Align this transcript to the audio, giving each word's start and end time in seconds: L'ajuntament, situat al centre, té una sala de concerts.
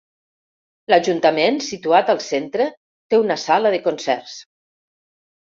L'ajuntament, 0.93 1.59
situat 1.65 2.09
al 2.13 2.21
centre, 2.29 2.67
té 3.13 3.21
una 3.27 3.39
sala 3.45 3.75
de 3.77 3.83
concerts. 3.91 4.35